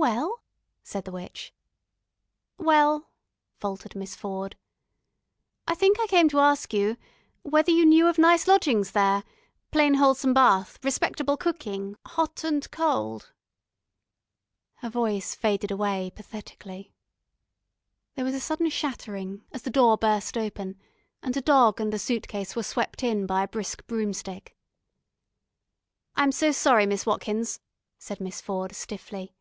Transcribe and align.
"Well?" 0.00 0.44
said 0.84 1.06
the 1.06 1.10
witch. 1.10 1.52
"Well," 2.56 3.10
faltered 3.58 3.96
Miss 3.96 4.14
Ford. 4.14 4.56
"I 5.66 5.74
think 5.74 5.98
I 5.98 6.06
came 6.06 6.28
to 6.28 6.38
ask 6.38 6.72
you... 6.72 6.96
whether 7.42 7.72
you 7.72 7.84
knew 7.84 8.06
of 8.06 8.16
nice 8.16 8.46
lodgings 8.46 8.92
there... 8.92 9.24
plain 9.72 9.94
wholesome 9.94 10.32
bath... 10.32 10.78
respectable 10.84 11.36
cooking, 11.36 11.96
hot 12.06 12.44
and 12.44 12.70
cold..." 12.70 13.32
Her 14.76 14.88
voice 14.88 15.34
faded 15.34 15.72
away 15.72 16.12
pathetically. 16.14 16.92
There 18.14 18.24
was 18.24 18.34
a 18.34 18.40
sudden 18.40 18.70
shattering, 18.70 19.42
as 19.50 19.62
the 19.62 19.68
door 19.70 19.98
burst 19.98 20.38
open, 20.38 20.78
and 21.24 21.36
a 21.36 21.40
dog 21.42 21.80
and 21.80 21.92
a 21.92 21.98
suit 21.98 22.28
case 22.28 22.54
were 22.54 22.62
swept 22.62 23.02
in 23.02 23.26
by 23.26 23.42
a 23.42 23.48
brisk 23.48 23.84
broomstick. 23.88 24.56
"I 26.14 26.22
am 26.22 26.30
so 26.30 26.52
sorry, 26.52 26.86
Miss 26.86 27.04
Watkins," 27.04 27.58
said 27.98 28.20
Miss 28.20 28.40
Ford 28.40 28.76
stiffly. 28.76 29.34